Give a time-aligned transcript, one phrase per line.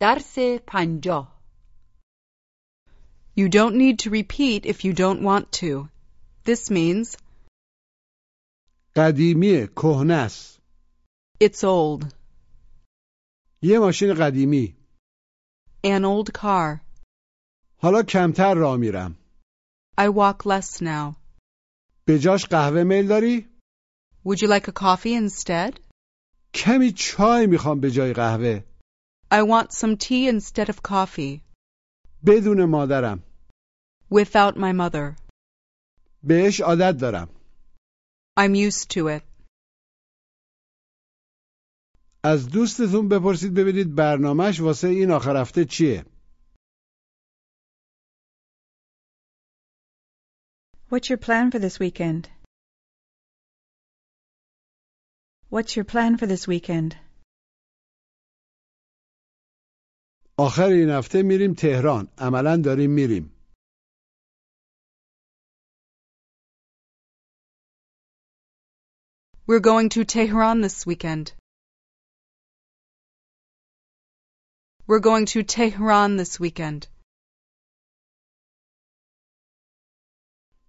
[0.00, 1.34] درس پنجاه
[3.36, 5.88] You don't need to repeat if you don't want to.
[6.44, 7.16] This means
[8.96, 10.58] قدیمی کهنه است
[11.44, 12.14] it's old.
[13.62, 14.76] یه ماشین قدیمی
[15.84, 16.80] An old car.
[17.78, 19.16] حالا کمتر راه میرم
[20.00, 21.16] I walk less now.
[22.06, 23.48] به جاش قهوه میل داری؟
[24.24, 25.80] Would you like a coffee instead?
[26.54, 28.62] کمی چای میخوام به جای قهوه
[29.30, 31.42] I want some tea instead of coffee.
[32.26, 33.22] بدون مادرم
[34.10, 35.16] Without my mother.
[36.22, 37.28] بهش عادت دارم
[38.36, 39.22] I'm used to it.
[42.24, 46.04] از دوستتون بپرسید ببینید برنامهش واسه این آخر هفته چیه
[50.90, 52.28] What's your plan for this weekend?
[55.50, 56.96] What's your plan for this weekend?
[60.41, 63.31] آخر این هفته میریم تهران عملا داریم میریم
[69.47, 71.33] We're going to Tehran this weekend.
[74.87, 76.87] We're going to Tehran this weekend.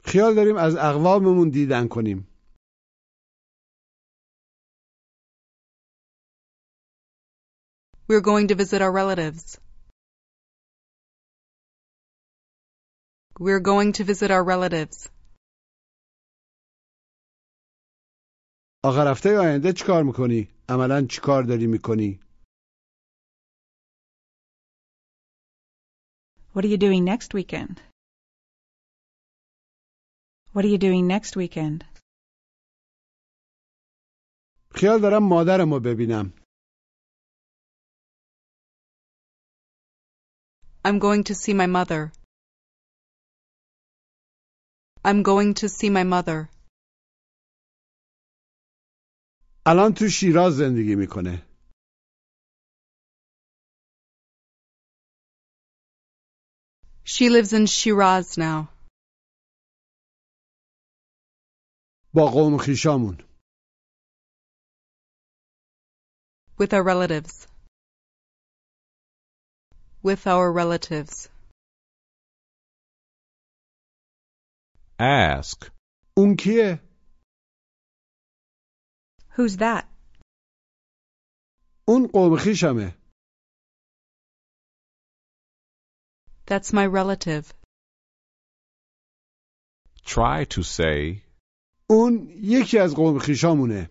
[0.04, 2.29] خیال داریم از اقواممون دیدن کنیم
[8.09, 9.59] We're going to visit our relatives.
[13.39, 15.09] We're going to visit our relatives.
[18.83, 22.19] آخر هفته آینده چیکار میکنی؟ عملا چیکار داری میکنی؟
[26.53, 27.81] What are you doing next weekend?
[30.53, 31.83] What are you doing next weekend?
[34.75, 36.33] خیال دارم مادرمو ببینم
[40.85, 42.11] I'm going to see my mother.
[45.03, 46.49] I'm going to see my mother.
[49.67, 51.45] الان تو شیراز زندگی میکنه
[57.05, 58.67] She lives in Shiraz now.
[62.13, 63.17] با قوم خیشامون
[66.57, 67.47] With our relatives.
[70.03, 71.29] With our relatives.
[74.99, 75.71] Ask.
[76.17, 76.79] اون کیه؟
[79.37, 79.85] Who's that?
[81.87, 82.95] اون قوم خیشمه
[86.47, 87.53] That's my relative.
[90.05, 91.21] Try to say,
[91.89, 93.89] اون یکی از قوم خیشامونه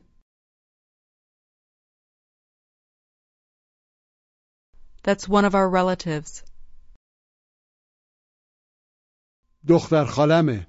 [5.02, 6.42] That's one of our relatives.
[9.68, 10.66] دختر خالمه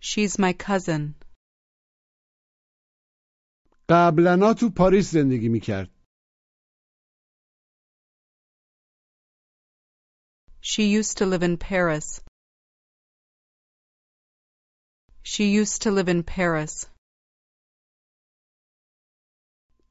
[0.00, 1.14] She's my cousin.
[3.88, 5.90] قبلنا تو پاریس زندگی میکرد
[10.60, 12.20] She used to live in Paris.
[15.22, 16.86] She used to live in Paris.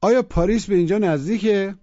[0.03, 1.79] آیا پاریس به اینجا نزدیکه؟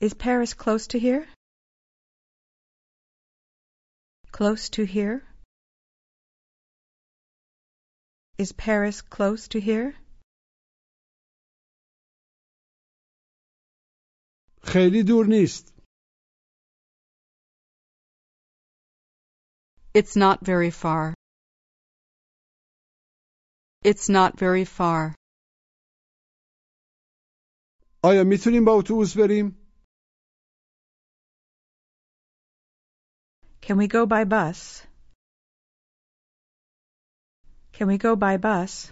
[0.00, 1.28] Is Paris close to here?
[4.32, 5.16] Close to here?
[8.38, 9.94] Is Paris close to here?
[14.62, 15.72] خیلی دور نیست
[19.94, 21.14] It's not very far.
[23.85, 25.15] It's not very far.
[28.03, 29.67] آیا میتونیم با اتوبوس بریم؟
[33.61, 34.59] Can we go by bus?
[37.73, 38.91] Can we go by bus?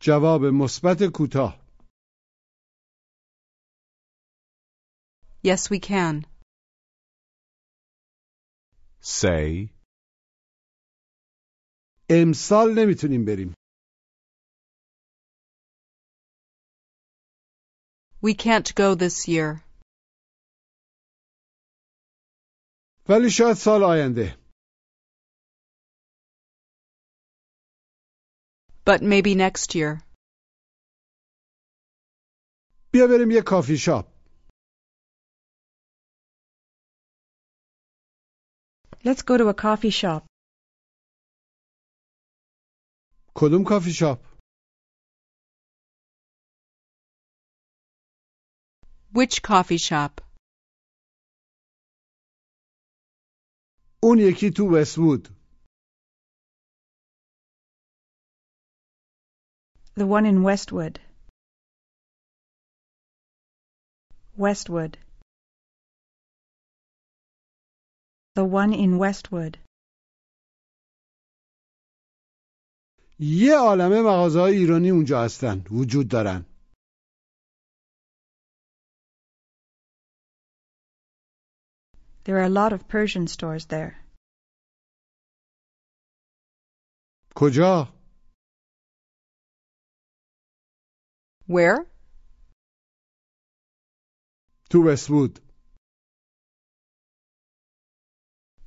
[0.00, 1.66] جواب مثبت کوتاه
[5.42, 6.26] Yes, we can.
[9.00, 9.70] say,
[12.10, 13.54] امسال نمیتونیم بریم
[18.22, 19.62] We can't go this year,
[23.08, 24.38] ولی شاید سال آینده
[28.86, 30.02] but maybe next year.
[32.92, 34.16] بیا بریم یه کافی شاپ
[39.04, 40.26] Let's go to a coffee shop.
[43.34, 44.36] کدوم کافی شاپ
[49.16, 50.20] Which coffee shop?
[54.02, 55.28] اون یکی تو وستوود
[59.98, 61.00] The one in Westwood.
[64.36, 64.98] Westwood.
[68.34, 69.58] The one in Westwood.
[73.21, 76.45] یه عالمه مغازه‌های ایرانی اونجا هستن وجود دارن
[82.23, 84.05] There are a lot of Persian stores there.
[87.35, 87.93] کجا
[91.47, 91.85] Where?
[94.69, 95.39] تو وستوود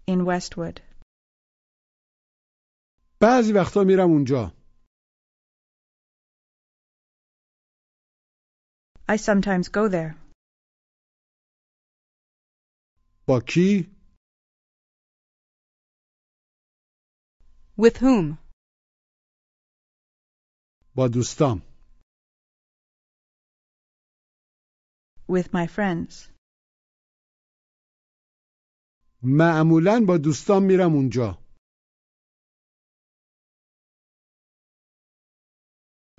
[0.06, 0.83] In Westwood.
[3.25, 4.53] بعضی وقتا میرم اونجا
[9.09, 10.15] I sometimes go there.
[13.29, 13.91] با کی
[17.79, 18.38] With whom?
[20.97, 21.62] با دوستام
[25.29, 26.31] With my friends.
[29.23, 31.44] معمولا با دوستام میرم اونجا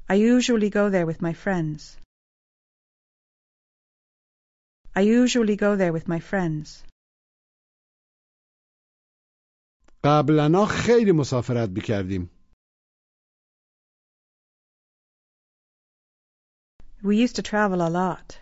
[0.08, 1.96] I usually go there with my friends.
[4.94, 6.84] I usually go there with my friends.
[10.04, 12.30] قبلا خیلی مسافرت میکردیم
[17.02, 18.38] We used to travel a lot.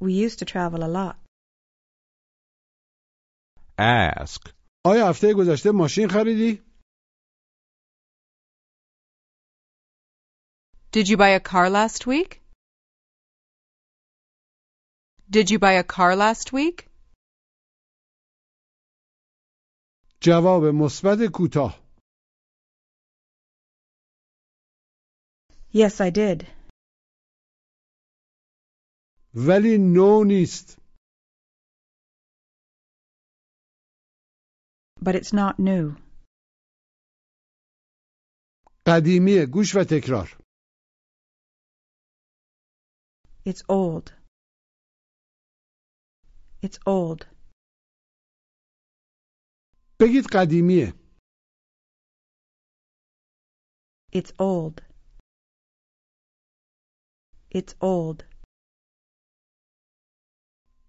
[0.00, 1.16] We used to travel a lot.
[3.78, 4.54] Ask.
[4.84, 6.65] آیا هفته گذشته ماشین خریدی؟
[10.92, 12.40] Did you buy a car last week?
[15.30, 16.88] Did you buy a car last week?
[20.22, 21.82] جواب مثبت کوتاه
[25.74, 26.46] Yes, I did.
[29.34, 30.78] ولی نو نیست
[35.00, 35.96] But it's not new.
[38.86, 40.38] قدیمیه گوش و تکرار
[43.49, 44.13] It's old.
[46.61, 47.25] It's old.
[49.99, 50.93] بگید قدیمیه
[54.11, 54.81] It's old.
[57.55, 58.23] It's old.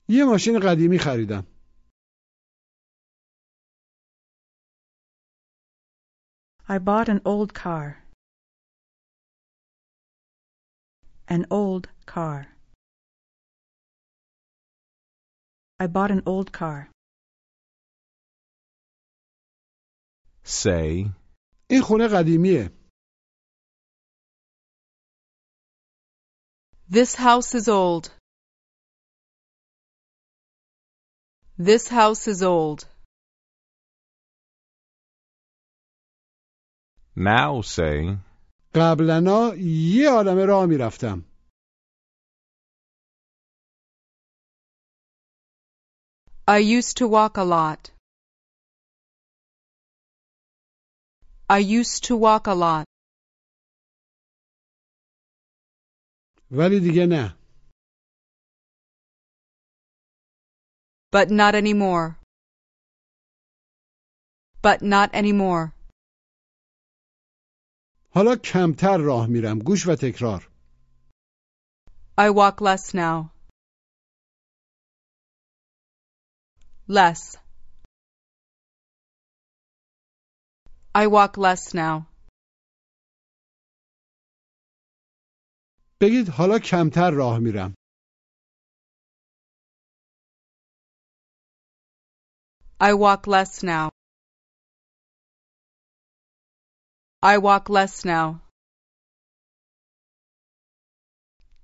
[0.09, 1.47] یه ماشین قدیمی خریدم
[6.69, 8.08] I bought an old car.
[11.28, 12.48] An old car.
[15.80, 16.90] I bought an old car.
[20.44, 21.12] Say.
[21.70, 22.72] این خونه قدیمیه
[26.90, 28.12] This house is old.
[31.58, 32.86] This house is old.
[37.16, 38.18] Now say.
[38.78, 41.24] قبلا یه عالمه راه میرفتم
[46.48, 47.92] I used to walk a lot.
[51.50, 52.86] I used to walk a lot.
[56.52, 57.38] ولی دیگه نه
[61.12, 62.18] But not anymore.
[64.62, 65.74] But not anymore.
[68.19, 70.51] حالا کمتر راه میرم گوش و تکرار
[72.19, 73.31] I walk less now.
[76.89, 77.37] Less.
[80.95, 82.07] I walk less now.
[86.01, 87.75] بگید حالا کمتر راه میرم
[92.81, 93.98] I walk less now.
[97.22, 98.42] I walk less now.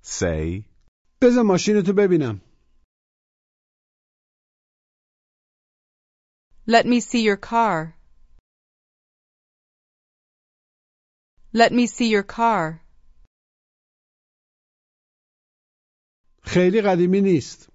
[0.02, 0.64] Say.
[1.22, 2.40] بذار ماشینتو ببینم
[6.66, 7.94] Let me see your car.
[11.52, 12.80] Let me see your car.
[16.44, 17.70] خیلی قدیمی نیست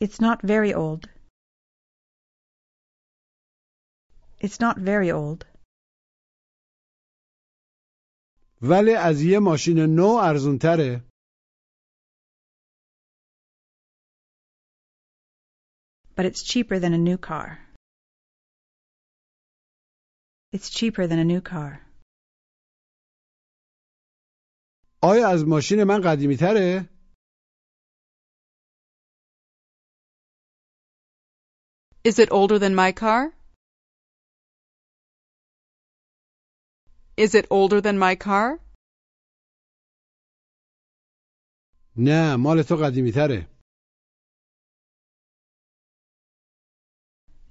[0.00, 1.08] It's not very old.
[4.40, 5.46] It's not very old,
[8.62, 11.02] ولی از یه ماشین نو ارزون تره
[16.16, 17.48] but it's cheaper than a new car.
[20.52, 21.80] It's cheaper than a new car.
[25.02, 26.88] آیا از ماشین من قدیمی تره؟
[32.04, 33.35] Is it older than my car?
[37.16, 38.60] Is it older than my car?
[41.96, 43.48] نه مال تو قدیمی تره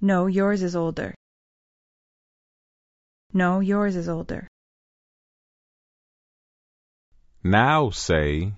[0.00, 1.14] No, yours is older.
[3.32, 4.48] No, yours is older.
[7.44, 8.52] Now say,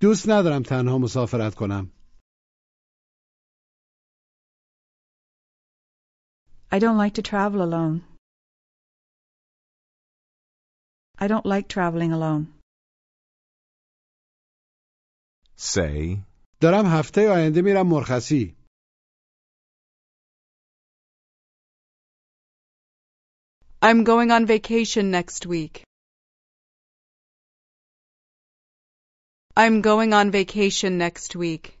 [0.00, 1.92] دوست ندارم تنها مسافرت کنم
[6.70, 8.02] I don't like to travel alone.
[11.18, 12.46] I don't like traveling alone.
[15.56, 16.22] say,
[16.60, 18.56] دارم هفته آینده میرم مرخصی
[23.82, 25.82] I'm going on vacation next week.
[29.56, 31.78] I'm going on vacation next week.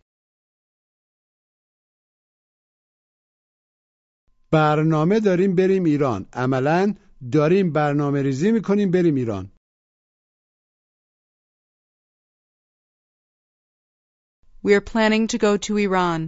[4.52, 6.94] برنامه داریم بریم ایران عملا
[7.33, 9.51] داریم برنامه ریزی می‌کنیم بریم ایران
[14.63, 16.21] We're planning to go to Iran.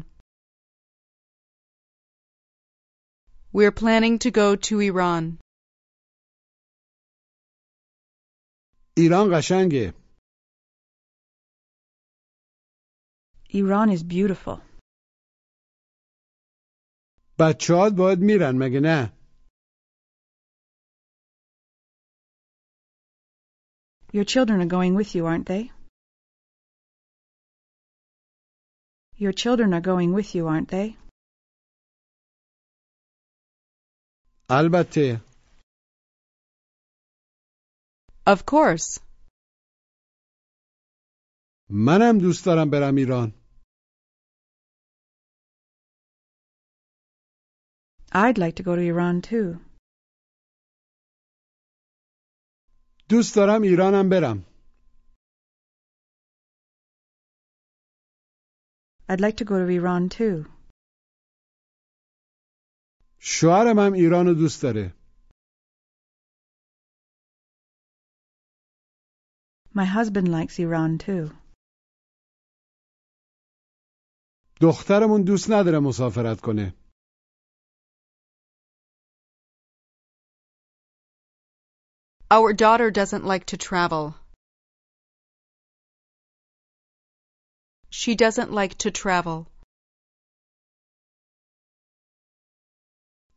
[3.57, 5.39] We're planning to go to Iran.
[8.97, 9.93] ایران قشنگه
[13.49, 14.61] Iran is beautiful.
[17.39, 19.18] بچه‌هات باید میرن مگه نه
[24.12, 25.70] Your children are going with you, aren't they?
[29.16, 30.96] Your children are going with you, aren't they?
[34.50, 35.20] البته
[38.26, 39.00] Of course.
[41.70, 43.32] منم دوست دارم برم ایران
[48.12, 49.60] I'd like to go to Iran too.
[53.09, 54.45] دوست دارم ایرانم برم
[59.09, 60.45] I'd like to go to Iran too.
[63.19, 64.93] شوهرم هم ایران رو دوست داره
[69.75, 71.31] My husband likes Iran too.
[74.61, 76.73] دخترمون دوست نداره مسافرت کنه
[82.31, 84.13] Our daughter doesn't like to travel.
[87.89, 89.47] She doesn't like to travel.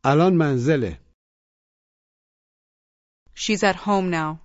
[0.05, 0.99] الان منزله
[3.35, 4.39] She's at home now.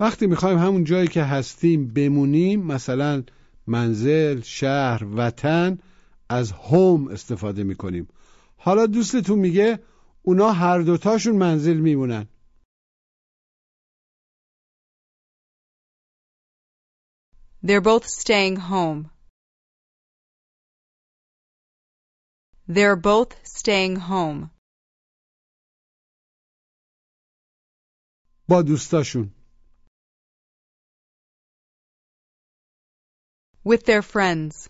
[0.00, 3.22] وقتی می‌خوایم همون جایی که هستیم بمونیم مثلا
[3.66, 5.78] منزل، شهر، وطن
[6.28, 8.08] از هوم استفاده می‌کنیم
[8.56, 9.78] حالا دوستتون میگه
[10.25, 12.27] اونا هر دوتاشون منزل میمونن
[17.67, 19.09] They're both staying home.
[22.67, 24.51] They're both staying home.
[28.49, 29.31] با دوستاشون
[33.63, 34.69] With their friends.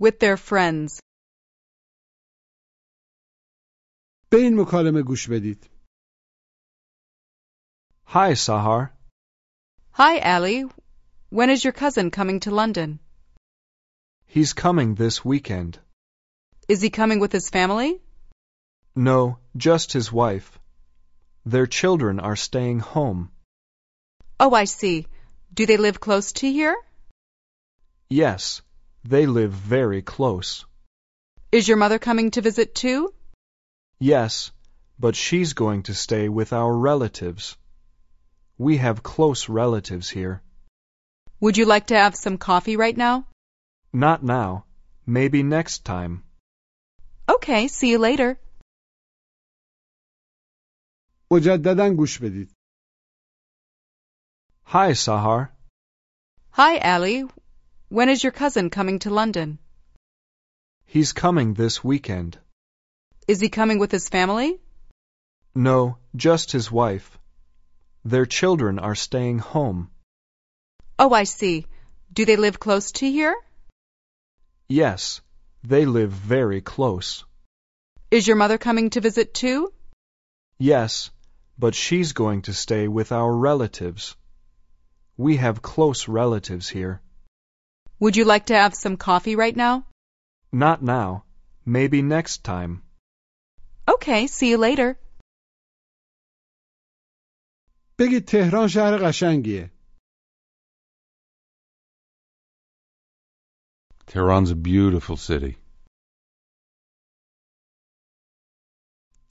[0.00, 1.00] With their friends.
[4.34, 5.70] به این مکالمه گوش بدید
[8.06, 8.90] Hi, Sahar.
[9.92, 10.64] Hi, Allie.
[11.28, 12.98] When is your cousin coming to London?
[14.26, 15.78] He's coming this weekend.
[16.68, 18.00] Is he coming with his family?
[18.96, 20.58] No, just his wife.
[21.46, 23.30] Their children are staying home.
[24.40, 25.06] Oh, I see.
[25.54, 26.76] Do they live close to here?
[28.08, 28.62] Yes,
[29.04, 30.64] they live very close.
[31.52, 33.13] Is your mother coming to visit too?
[33.98, 34.50] Yes,
[34.98, 37.56] but she's going to stay with our relatives.
[38.58, 40.42] We have close relatives here.
[41.40, 43.26] Would you like to have some coffee right now?
[43.92, 44.64] Not now.
[45.06, 46.22] Maybe next time.
[47.28, 48.38] Okay, see you later.
[51.32, 52.50] مجددا گوش بدید
[54.64, 55.50] Hi, Sahar.
[56.50, 57.24] Hi, Allie.
[57.88, 59.58] When is your cousin coming to London?
[60.86, 62.38] He's coming this weekend.
[63.27, 64.59] Is he coming with his family?
[65.55, 67.17] No, just his wife.
[68.03, 69.89] Their children are staying home.
[70.99, 71.65] Oh, I see.
[72.13, 73.35] Do they live close to here?
[74.67, 75.21] Yes,
[75.63, 77.25] they live very close.
[78.11, 79.73] Is your mother coming to visit too?
[80.59, 81.09] Yes,
[81.57, 84.15] but she's going to stay with our relatives.
[85.17, 87.01] We have close relatives here.
[87.99, 89.85] Would you like to have some coffee right now?
[90.51, 91.23] Not now.
[91.65, 92.83] Maybe next time.
[93.88, 94.96] Okay, see you later.
[97.98, 99.70] بگید تهران شهر قشنگیه
[104.06, 105.56] Tehran's a beautiful city.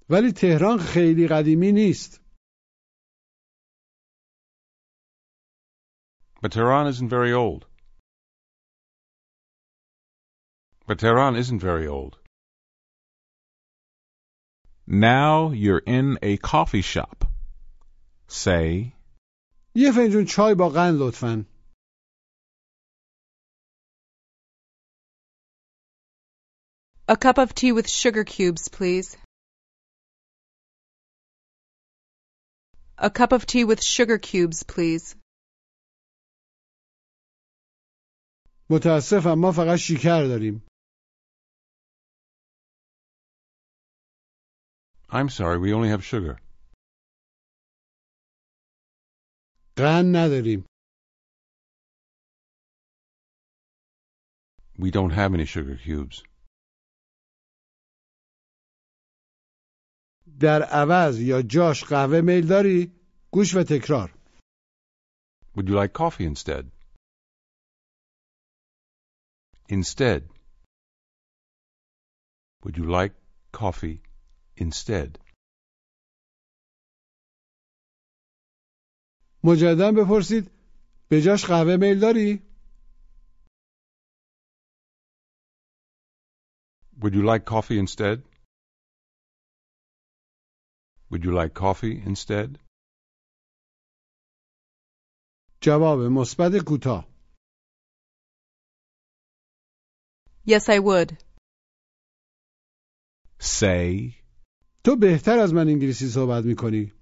[0.10, 2.22] ولی تهران خیلی قدیمی نیست
[6.42, 7.66] But Tehran isn't very old.
[10.88, 12.18] But Tehran isn't very old.
[14.88, 17.26] Now you're in a coffee shop.
[18.28, 18.94] Say,
[19.76, 21.46] یه فنجون چای با قند لطفا
[27.08, 29.18] A cup of tea with sugar cubes, please.
[32.98, 35.16] A cup of tea with sugar cubes, please.
[38.70, 40.66] متاسفم ما فقط شیکر داریم
[45.14, 46.40] I'm sorry, we only have sugar.
[49.78, 50.66] قند نداریم
[54.80, 56.24] We don't have any sugar cubes.
[60.40, 62.92] در عوض یا جاش قهوه میل داری؟
[63.32, 64.14] گوش و تکرار
[65.56, 66.72] Would you like coffee instead?
[69.70, 70.22] Instead.
[72.64, 73.14] Would you like
[73.52, 74.02] coffee
[74.58, 75.20] instead?
[79.44, 80.52] مجددا بپرسید
[81.10, 82.42] به جاش قهوه میل داری؟
[87.02, 88.18] Would you like coffee instead?
[91.12, 92.60] Would you like coffee instead?
[95.62, 97.10] جواب مثبت کوتاه
[100.46, 101.18] Yes, I would.
[103.40, 104.16] say,
[104.85, 106.93] تو بهتر از من انگلیسی صحبت می‌کنی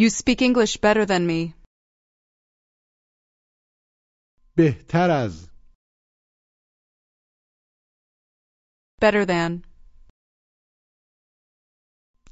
[0.00, 1.54] You speak English better than me.
[4.56, 5.50] بهتر از
[9.02, 9.62] Better than.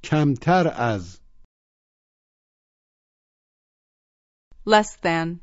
[0.04, 1.20] کمتر از
[4.66, 5.40] Less than.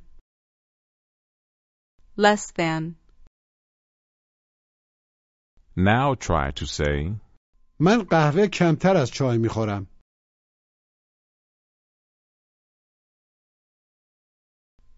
[2.18, 3.03] Less than.
[5.77, 7.15] now try to say,
[7.81, 9.87] من قهوه کمتر از چای میخورم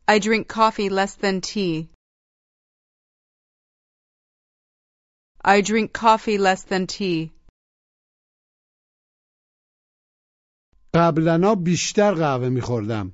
[0.09, 1.89] I drink coffee less than tea.
[5.45, 7.33] I drink coffee less than tea.
[10.95, 13.13] قبلنا بیشتر قهوه میخوردم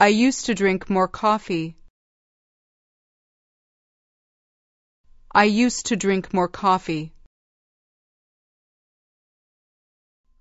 [0.00, 1.78] I used to drink more coffee.
[5.34, 7.12] I used to drink more coffee.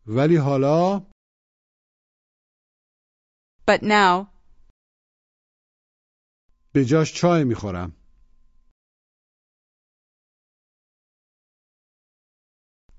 [0.07, 1.05] ولی حالا
[3.67, 4.27] But now,
[6.73, 7.93] به جاش چای میخورم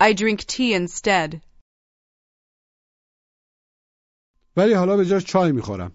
[0.01, 1.41] I drink tea instead.
[4.57, 5.93] ولی حالا به جاش چای میخورم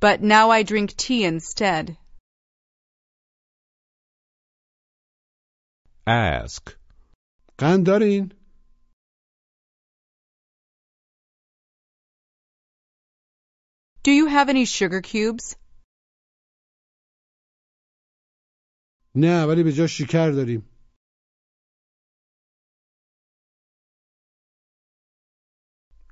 [0.00, 1.96] But now I drink tea instead.
[6.06, 6.76] ask,
[7.58, 8.32] قند دارین؟
[14.02, 15.56] Do you have any sugar cubes?
[19.14, 20.66] نه ولی به جاش شکر داریم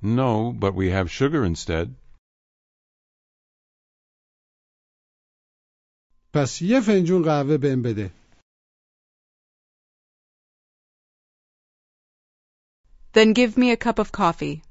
[0.03, 1.97] No, but we have sugar instead.
[6.36, 8.12] پس یه فنجون قهوه بهم بده
[13.14, 14.62] Then give me a cup of coffee.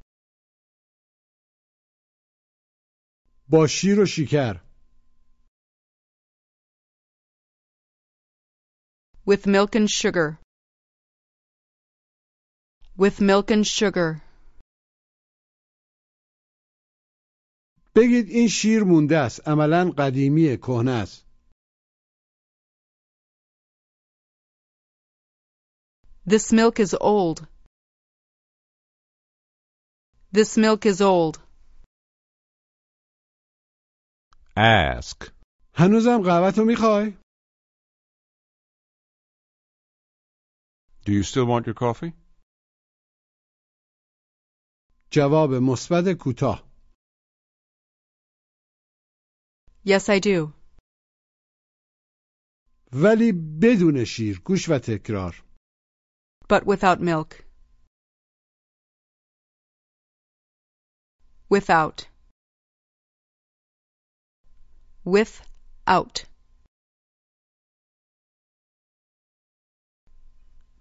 [3.48, 4.54] با شیر و شکر
[9.26, 10.38] With milk and sugar.
[12.98, 14.20] With milk and sugar.
[17.94, 21.31] بگید این شیر مونده است عملا قدیمیه کهنه است
[26.31, 27.47] This milk is old.
[30.31, 31.39] This milk is old.
[34.55, 35.31] Ask.
[35.75, 37.13] هنوزم قهوه‌تو میخوای
[41.05, 42.13] Do you still want your coffee?
[45.11, 46.67] جواب مثبت کوتاه
[49.85, 50.53] Yes, I do.
[52.93, 55.43] ولی بدون شیر گوش و تکرار
[56.51, 57.45] But without milk.
[61.49, 62.07] Without.
[65.05, 66.25] Without.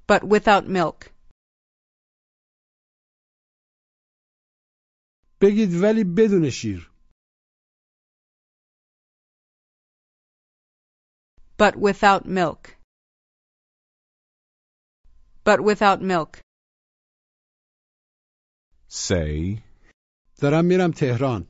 [0.07, 1.11] But without milk.
[5.41, 6.91] بگید ولی بدون شیر
[11.59, 12.77] But without milk.
[15.51, 16.41] But without milk.
[18.89, 19.63] Say.
[20.43, 21.47] دارم میرم تهران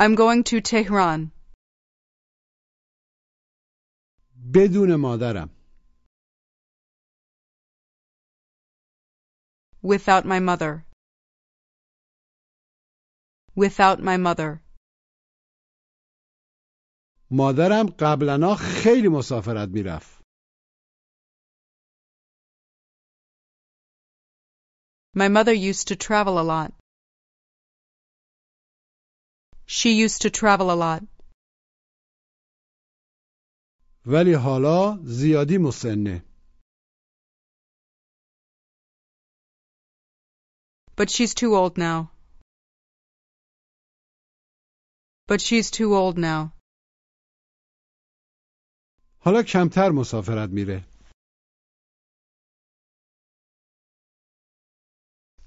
[0.00, 1.32] I'm going to Tehran.
[4.54, 5.50] بدون مادرم
[9.82, 10.84] Without my mother.
[13.54, 14.60] Without my mother.
[17.32, 20.18] مادرم قبلنا خیلی مسافرت میرفت
[25.14, 26.72] My mother used to travel a lot.
[29.66, 31.02] She used to travel a lot.
[34.06, 36.24] ولی حالا زیادی مسنه
[40.96, 42.10] But she's too old now.
[45.28, 46.51] But she's too old now.
[49.25, 50.85] حالا کمتر مسافرت میره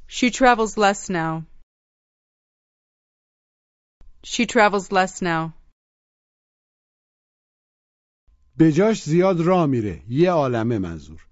[0.08, 1.44] She travels less now.
[4.24, 5.52] She travels less now.
[8.58, 11.26] به جاش زیاد راه میره یه عالمه منظور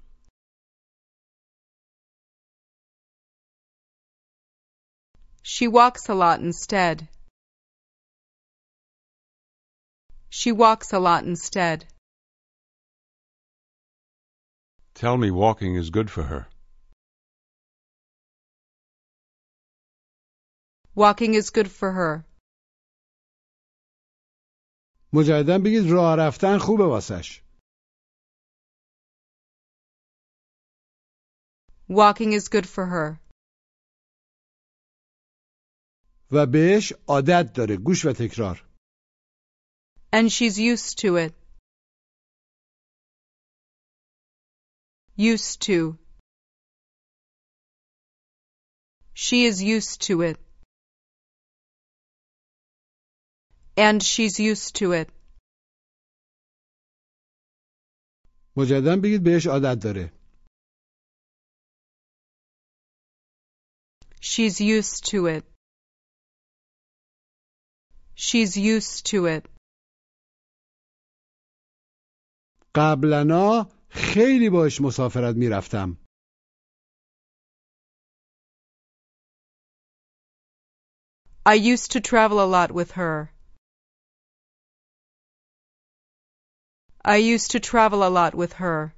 [5.43, 7.09] She walks a lot instead.
[10.31, 11.94] She walks a lot instead.
[14.94, 16.50] Tell me walking is good for her.
[20.96, 22.26] Walking is good for her.
[25.14, 27.42] مجددا بگید راه رفتن خوبه واسش
[31.90, 33.20] Walking is good for her.
[36.32, 38.66] و بهش عادت داره گوش و تکرار
[40.12, 41.34] And she's used to it.
[45.16, 45.98] Used to.
[49.14, 50.38] She is used to it.
[53.78, 55.10] And she's used to it.
[58.58, 60.12] مجددا بگید بهش عادت داره
[64.22, 65.46] She's used to it.
[68.16, 69.46] She's used to it.
[72.76, 75.97] قبلنا خیلی باش مسافرت می‌رفتم
[81.47, 83.31] I used to travel a lot with her.
[87.05, 88.95] I used to travel a lot with her.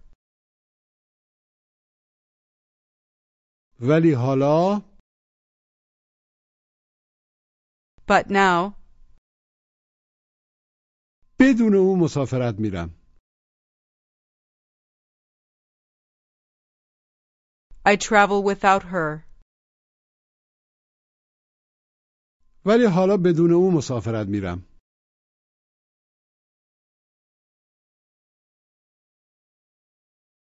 [3.80, 4.82] ولی حالا
[8.06, 8.76] But now,
[11.40, 13.05] بدون او مسافرت میرم
[17.85, 19.25] I travel without her.
[22.65, 24.63] ولی حالا بدون او مسافرت میرم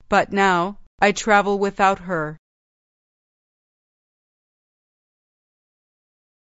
[0.08, 2.38] But now, I travel without her.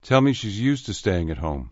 [0.02, 1.72] Tell me she's used to staying at home.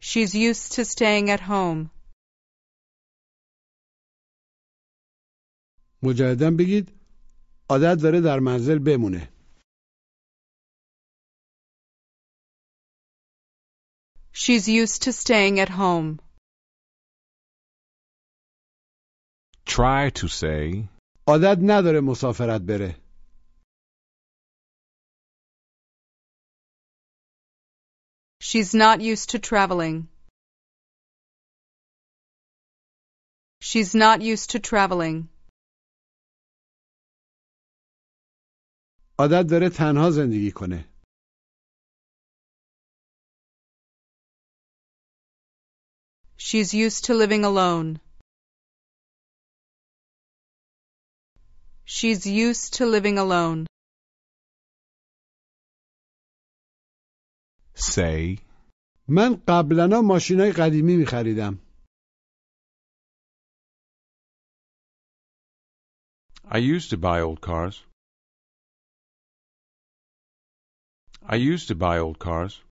[0.00, 1.90] She's used to staying at home.
[6.02, 6.92] مجددا بگید
[7.70, 9.32] عادت داره در منزل بمونه
[14.32, 16.20] She's used to staying at home.
[19.66, 20.88] Try to say
[21.26, 23.08] عادت نداره مسافرت بره
[28.40, 30.08] She's not used to traveling.
[33.60, 35.28] She's not used to traveling.
[39.19, 40.89] عادت داره تنها زندگی کنه
[46.37, 47.99] She's used to living alone.
[51.85, 53.65] She's used to living alone.
[57.75, 58.39] say
[59.07, 61.59] من قبلا ماشینای قدیمی می خریدم
[66.45, 67.92] I used to buy old cars.
[71.25, 72.61] I used to buy old cars.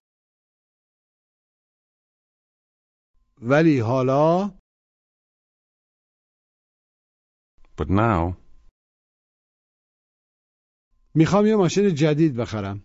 [3.42, 4.48] ولی حالا
[7.76, 8.36] But now,
[11.14, 12.84] می‌خوام یه ماشین جدید بخرم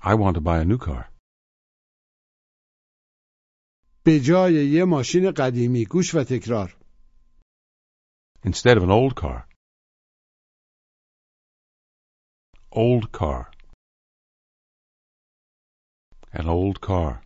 [0.00, 1.12] I want to buy a new car.
[4.04, 6.76] به جای یه ماشین قدیمی گوش و تکرار
[8.44, 9.51] Instead of an old car.
[12.71, 13.51] Old car.
[16.31, 17.23] An old car.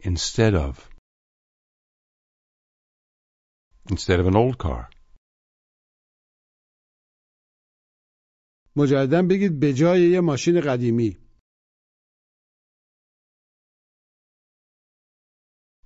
[0.00, 0.88] Instead of.
[3.90, 4.90] Instead of an old car.
[8.76, 11.16] مجددا بگید به جای یه ماشین قدیمی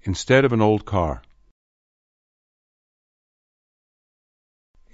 [0.04, 1.22] Instead of an old car.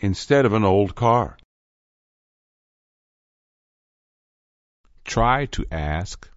[0.01, 1.39] Instead of an old car.
[5.06, 6.30] Try to ask.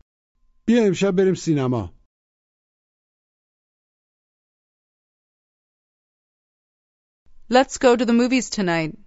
[0.66, 1.92] بیا امشب بریم سینما.
[7.48, 8.98] Let's go to the movies tonight.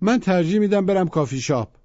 [0.00, 1.76] من ترجیح میدم برم کافی شاپ.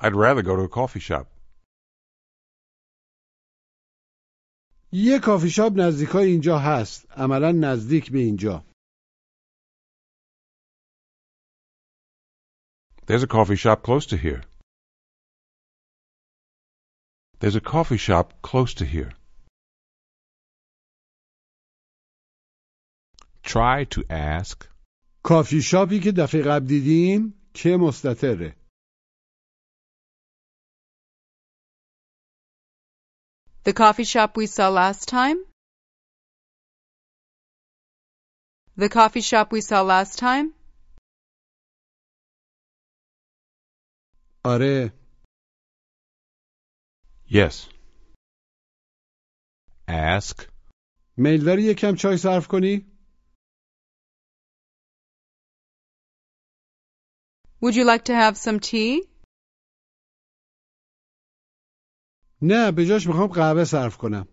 [0.00, 1.26] I'd rather go to a coffee shop.
[4.92, 7.10] یه کافی شاپ نزدیکای اینجا هست.
[7.10, 8.73] عملا نزدیک به اینجا.
[13.05, 14.41] There's a coffee shop close to here.
[17.39, 19.13] There's a coffee shop close to here.
[23.49, 24.65] try to ask
[25.23, 28.55] کافی شاپی که دفعه قبل دیدیم که مستطره
[33.65, 35.39] The coffee shop we saw last time?
[38.77, 40.53] The coffee shop we saw last time?
[44.45, 44.93] آره
[47.29, 47.55] Yes.
[49.89, 50.49] ask
[51.17, 52.85] میل داری یکم چای صرف کنی؟
[57.61, 59.09] Would you like to have some tea?
[62.41, 64.27] نه به جاش میخوام قهوه صرف کنم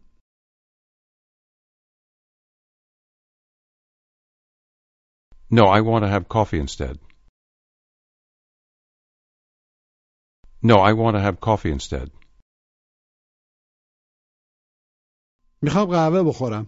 [5.51, 6.99] No, I want to have coffee instead.
[10.63, 12.11] No, I want to have coffee instead.
[15.63, 16.67] میخوام قهوه بخورم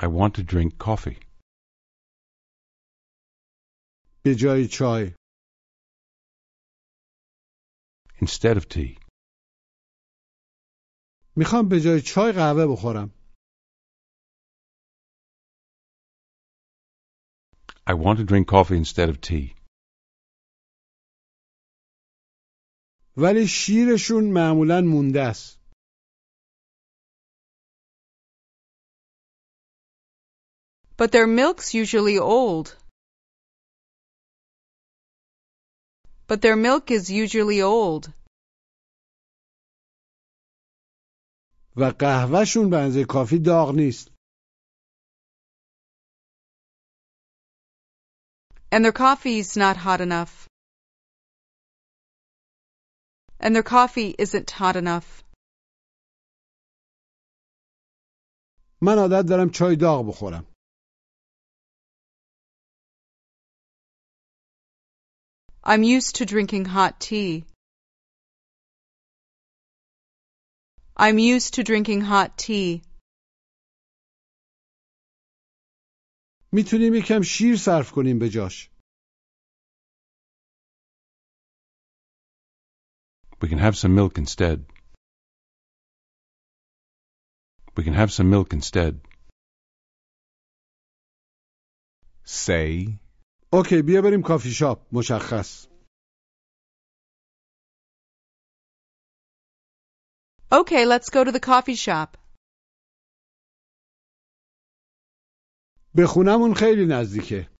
[0.00, 1.18] I want to drink coffee.
[4.24, 5.14] به جای چای
[8.22, 8.98] instead of tea.
[11.36, 13.10] میخوام به جای چای قهوه بخورم
[17.86, 19.54] I want to drink coffee instead of tea.
[23.16, 25.58] ولی شیرشون معمولا مونده است
[30.98, 32.76] But their milk's usually old.
[36.26, 38.12] But their milk is usually old.
[41.76, 44.11] و قهوهشون به اندازه کافی داغ نیست
[48.72, 50.48] And their coffee's not hot enough.
[53.40, 55.24] And their coffee isn't hot enough.
[58.82, 60.46] من عادت دارم چای داغ بخورم
[65.64, 67.44] I'm used to drinking hot tea.
[70.96, 72.82] I'm used to drinking hot tea.
[76.52, 78.70] میتونیم یکم شیر صرف کنیم به جاش
[83.40, 84.58] We can have some milk instead.
[87.76, 89.00] We can have some milk instead.
[92.24, 92.98] Say,
[93.52, 95.68] اوکی بیا بریم کافی شاپ مشخص
[100.50, 102.16] Okay, let's go to the coffee shop.
[105.94, 107.50] به خونمون خیلی نزدیکه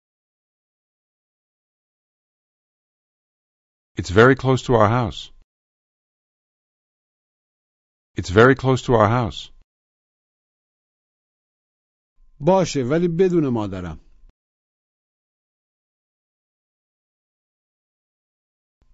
[3.99, 5.33] It's very close to our house.
[8.19, 9.51] It's very close to our house.
[12.41, 14.01] باشه ولی بدون مادرم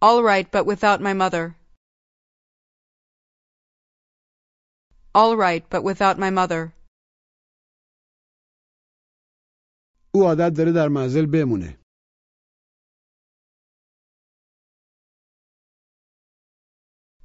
[0.02, 1.56] All right, but without my mother.
[5.14, 6.74] All right, but without my mother.
[10.14, 11.78] او عادت داره در منزل بمونه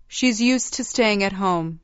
[0.09, 1.79] She's used to staying at home.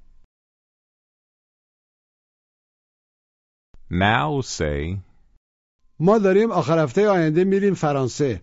[3.89, 5.01] now say,
[5.99, 8.41] ما داریم آخر هفته آینده میریم فرانسه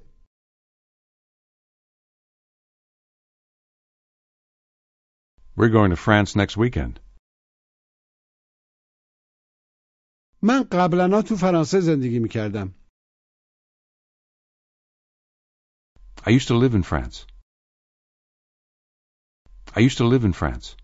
[5.56, 7.00] We're going to France next weekend.
[10.47, 12.75] من قبلا تو فرانسه زندگی می‌کردم
[16.27, 17.25] I used to live in France.
[19.77, 20.75] I used to live in France.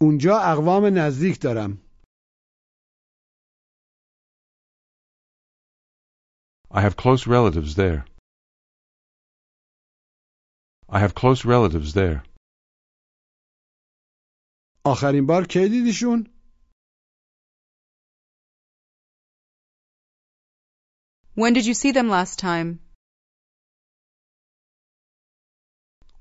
[0.00, 1.86] اونجا اقوام نزدیک دارم
[6.70, 8.04] I have close relatives there.
[10.88, 12.22] I have close relatives there.
[14.84, 16.35] آخرین بار کی دیدیشون؟
[21.35, 22.79] When did you see them last time?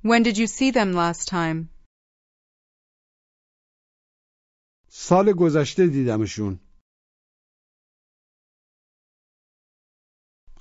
[0.03, 1.69] When did you see them last time?
[4.89, 6.61] سال گذشته دیدمشون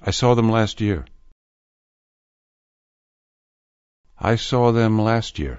[0.01, 1.05] I saw them last year.
[4.17, 5.57] I saw them last year.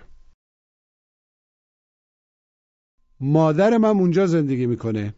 [3.20, 5.14] مادرم هم اونجا زندگی میکنه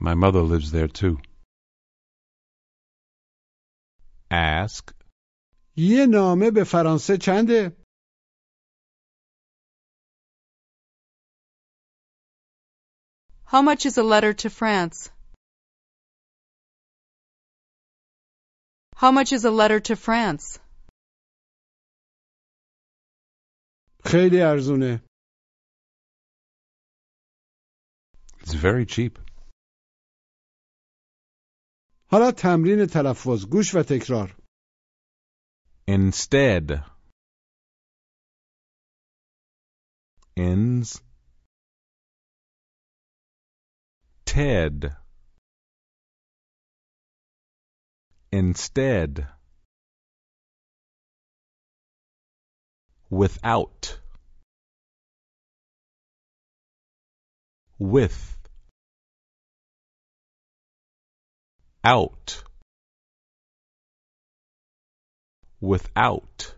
[0.00, 1.18] My mother lives there too.
[4.30, 4.94] ask,
[5.76, 7.76] یه نامه به فرانسه چنده؟
[13.46, 15.10] How much is a letter to France?
[18.96, 20.58] How much is a letter to France?
[24.04, 25.02] خیلی ارزونه
[28.40, 29.18] It's very cheap.
[32.11, 34.41] حالا تمرین تلفظ گوش و تکرار
[35.91, 36.83] instead,
[40.37, 41.01] ends,
[44.25, 44.95] Ted,
[48.31, 49.27] instead,
[53.09, 53.97] without,
[57.77, 58.37] with,
[61.83, 62.43] out,
[65.59, 66.53] without,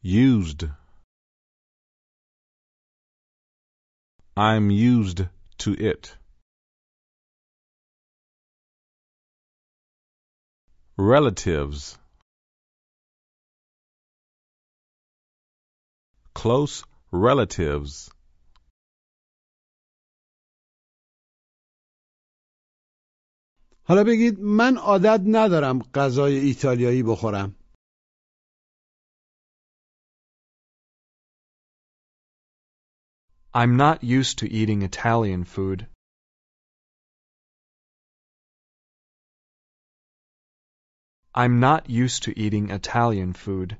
[0.00, 0.64] used.
[4.36, 5.26] I'm used
[5.58, 6.16] to it.
[10.96, 11.98] Relatives.
[16.34, 18.10] Close relatives.
[23.86, 27.54] حالا بگید من عادت ندارم غذای ایتالیایی بخورم
[33.56, 35.86] I'm not used to eating Italian food.
[41.36, 43.76] I'm not used to eating Italian food.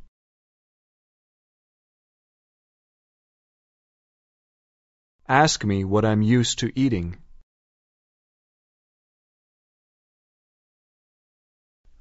[5.26, 7.23] Ask me what I'm used to eating.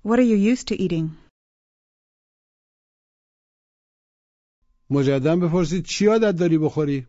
[0.02, 1.06] What are you used to eating?
[4.90, 7.06] مجددا بپرسید چی عادت داری بخوری؟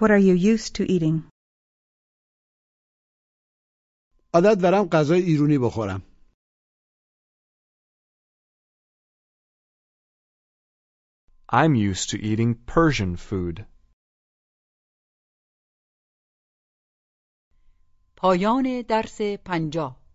[0.00, 1.30] What are you used to eating?
[4.34, 6.02] عادت دارم غذای ایرونی بخورم
[11.50, 13.66] I'm used to eating Persian food.
[18.23, 20.02] پایان درس پنجاه.